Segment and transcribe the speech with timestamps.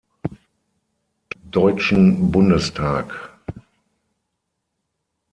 [1.51, 3.37] Deutschen Bundestag.